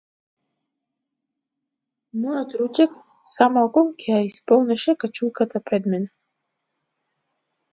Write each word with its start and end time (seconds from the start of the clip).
Мојот 2.23 2.55
ручек, 2.61 2.95
за 3.33 3.49
малку 3.59 3.83
ќе 4.05 4.09
ја 4.15 4.25
исполнеше 4.31 4.97
качулката 5.05 5.63
пред 5.69 5.87
мене. 5.93 6.11